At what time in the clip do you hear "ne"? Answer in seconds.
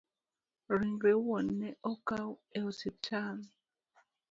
1.59-1.69